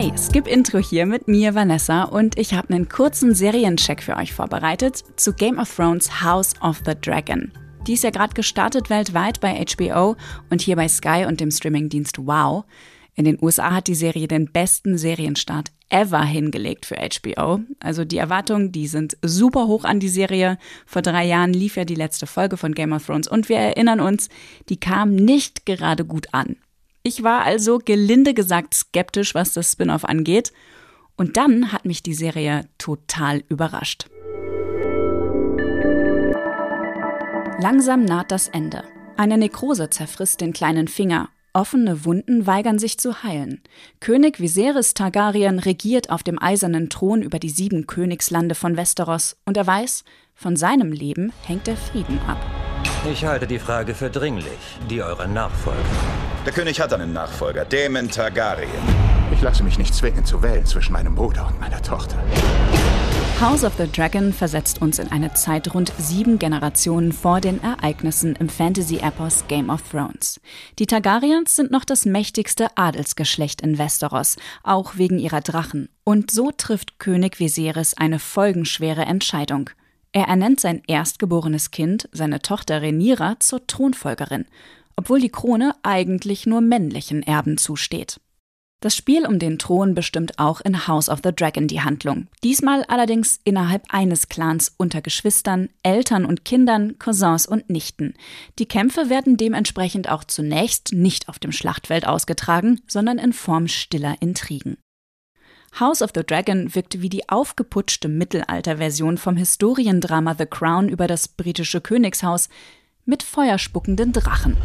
[0.00, 4.32] Hi, Skip Intro hier mit mir, Vanessa, und ich habe einen kurzen Seriencheck für euch
[4.32, 7.52] vorbereitet zu Game of Thrones House of the Dragon.
[7.86, 10.16] Die ist ja gerade gestartet weltweit bei HBO
[10.48, 12.64] und hier bei Sky und dem Streamingdienst Wow.
[13.14, 17.60] In den USA hat die Serie den besten Serienstart ever hingelegt für HBO.
[17.78, 20.56] Also die Erwartungen, die sind super hoch an die Serie.
[20.86, 24.00] Vor drei Jahren lief ja die letzte Folge von Game of Thrones und wir erinnern
[24.00, 24.30] uns,
[24.70, 26.56] die kam nicht gerade gut an.
[27.02, 30.52] Ich war also gelinde gesagt skeptisch, was das Spin-off angeht.
[31.16, 34.06] Und dann hat mich die Serie total überrascht.
[37.58, 38.84] Langsam naht das Ende.
[39.16, 41.28] Eine Nekrose zerfrisst den kleinen Finger.
[41.52, 43.60] Offene Wunden weigern sich zu heilen.
[44.00, 49.56] König Viserys Targaryen regiert auf dem eisernen Thron über die sieben Königslande von Westeros und
[49.56, 52.40] er weiß, von seinem Leben hängt der Frieden ab.
[53.10, 55.80] Ich halte die Frage für dringlich, die eurer Nachfolger.
[56.46, 58.70] Der König hat einen Nachfolger, Daemon Targaryen.
[59.30, 62.16] Ich lasse mich nicht zwingen zu wählen zwischen meinem Bruder und meiner Tochter.
[63.38, 68.36] House of the Dragon versetzt uns in eine Zeit rund sieben Generationen vor den Ereignissen
[68.36, 70.40] im Fantasy-Epos Game of Thrones.
[70.78, 75.90] Die Targaryens sind noch das mächtigste Adelsgeschlecht in Westeros, auch wegen ihrer Drachen.
[76.04, 79.68] Und so trifft König Viserys eine folgenschwere Entscheidung.
[80.12, 84.46] Er ernennt sein erstgeborenes Kind, seine Tochter Rhaenyra, zur Thronfolgerin
[85.00, 88.20] obwohl die Krone eigentlich nur männlichen Erben zusteht.
[88.82, 92.26] Das Spiel um den Thron bestimmt auch in House of the Dragon die Handlung.
[92.44, 98.12] Diesmal allerdings innerhalb eines Clans unter Geschwistern, Eltern und Kindern, Cousins und Nichten.
[98.58, 104.16] Die Kämpfe werden dementsprechend auch zunächst nicht auf dem Schlachtfeld ausgetragen, sondern in Form stiller
[104.20, 104.76] Intrigen.
[105.78, 111.28] House of the Dragon wirkt wie die aufgeputschte Mittelalterversion vom Historiendrama The Crown über das
[111.28, 112.50] britische Königshaus,
[113.04, 114.56] mit feuerspuckenden Drachen.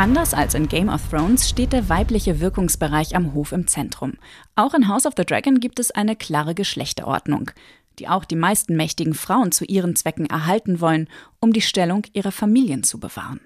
[0.00, 4.14] Anders als in Game of Thrones steht der weibliche Wirkungsbereich am Hof im Zentrum.
[4.56, 7.50] Auch in House of the Dragon gibt es eine klare Geschlechterordnung,
[7.98, 11.06] die auch die meisten mächtigen Frauen zu ihren Zwecken erhalten wollen,
[11.38, 13.40] um die Stellung ihrer Familien zu bewahren.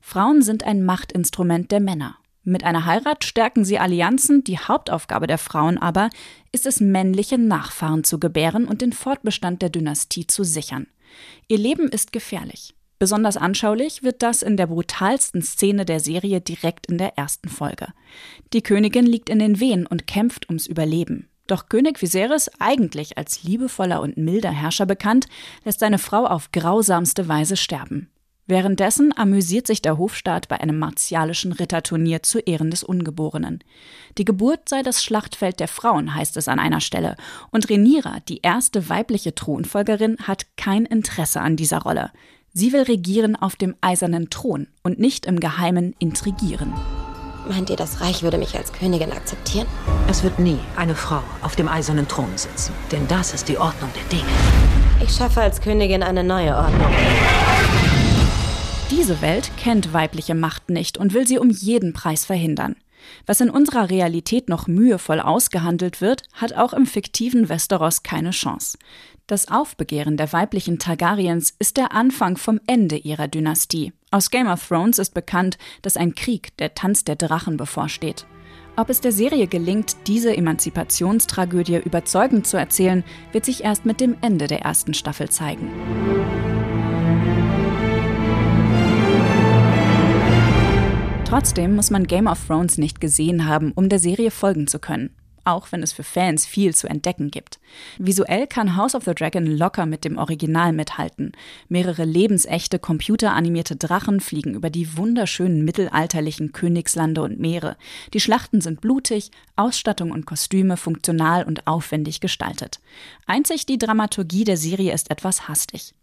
[0.00, 2.19] Frauen sind ein Machtinstrument der Männer.
[2.42, 6.08] Mit einer Heirat stärken sie Allianzen, die Hauptaufgabe der Frauen aber
[6.52, 10.86] ist es, männliche Nachfahren zu gebären und den Fortbestand der Dynastie zu sichern.
[11.48, 12.74] Ihr Leben ist gefährlich.
[12.98, 17.88] Besonders anschaulich wird das in der brutalsten Szene der Serie direkt in der ersten Folge.
[18.52, 21.28] Die Königin liegt in den Wehen und kämpft ums Überleben.
[21.46, 25.26] Doch König Viserys, eigentlich als liebevoller und milder Herrscher bekannt,
[25.64, 28.10] lässt seine Frau auf grausamste Weise sterben.
[28.50, 33.62] Währenddessen amüsiert sich der Hofstaat bei einem martialischen Ritterturnier zu Ehren des Ungeborenen.
[34.18, 37.14] Die Geburt sei das Schlachtfeld der Frauen, heißt es an einer Stelle.
[37.52, 42.10] Und Renira, die erste weibliche Thronfolgerin, hat kein Interesse an dieser Rolle.
[42.52, 46.72] Sie will regieren auf dem eisernen Thron und nicht im Geheimen intrigieren.
[47.48, 49.68] Meint ihr, das Reich würde mich als Königin akzeptieren?
[50.08, 53.90] Es wird nie eine Frau auf dem eisernen Thron sitzen, denn das ist die Ordnung
[53.94, 54.28] der Dinge.
[55.00, 56.90] Ich schaffe als Königin eine neue Ordnung.
[58.90, 62.74] Diese Welt kennt weibliche Macht nicht und will sie um jeden Preis verhindern.
[63.24, 68.78] Was in unserer Realität noch mühevoll ausgehandelt wird, hat auch im fiktiven Westeros keine Chance.
[69.28, 73.92] Das Aufbegehren der weiblichen Targaryens ist der Anfang vom Ende ihrer Dynastie.
[74.10, 78.26] Aus Game of Thrones ist bekannt, dass ein Krieg, der Tanz der Drachen, bevorsteht.
[78.76, 84.16] Ob es der Serie gelingt, diese Emanzipationstragödie überzeugend zu erzählen, wird sich erst mit dem
[84.20, 85.70] Ende der ersten Staffel zeigen.
[91.40, 95.16] Trotzdem muss man Game of Thrones nicht gesehen haben, um der Serie folgen zu können.
[95.42, 97.60] Auch wenn es für Fans viel zu entdecken gibt.
[97.96, 101.32] Visuell kann House of the Dragon locker mit dem Original mithalten.
[101.70, 107.78] Mehrere lebensechte computeranimierte Drachen fliegen über die wunderschönen mittelalterlichen Königslande und Meere.
[108.12, 112.80] Die Schlachten sind blutig, Ausstattung und Kostüme funktional und aufwendig gestaltet.
[113.24, 115.94] Einzig die Dramaturgie der Serie ist etwas hastig.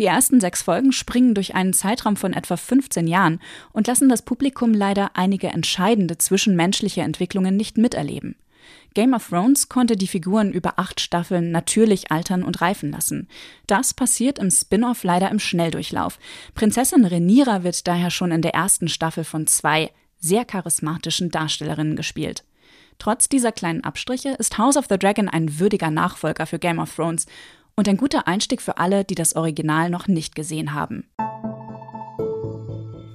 [0.00, 3.38] Die ersten sechs Folgen springen durch einen Zeitraum von etwa 15 Jahren
[3.72, 8.34] und lassen das Publikum leider einige entscheidende zwischenmenschliche Entwicklungen nicht miterleben.
[8.94, 13.28] Game of Thrones konnte die Figuren über acht Staffeln natürlich altern und reifen lassen.
[13.66, 16.18] Das passiert im Spin-off leider im Schnelldurchlauf.
[16.54, 22.44] Prinzessin Rhaenyra wird daher schon in der ersten Staffel von zwei sehr charismatischen Darstellerinnen gespielt.
[22.98, 26.94] Trotz dieser kleinen Abstriche ist House of the Dragon ein würdiger Nachfolger für Game of
[26.94, 27.26] Thrones
[27.80, 31.08] und ein guter Einstieg für alle, die das Original noch nicht gesehen haben.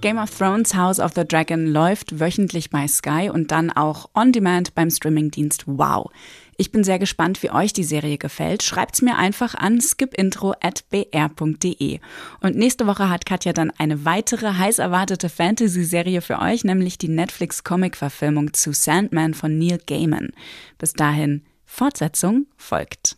[0.01, 4.31] Game of Thrones House of the Dragon läuft wöchentlich bei Sky und dann auch on
[4.31, 6.09] demand beim Streamingdienst Wow.
[6.57, 8.63] Ich bin sehr gespannt, wie euch die Serie gefällt.
[8.63, 11.99] Schreibt's mir einfach an skipintro.br.de.
[12.41, 17.09] Und nächste Woche hat Katja dann eine weitere heiß erwartete Fantasy-Serie für euch, nämlich die
[17.09, 20.29] Netflix-Comic-Verfilmung zu Sandman von Neil Gaiman.
[20.79, 23.15] Bis dahin, Fortsetzung folgt.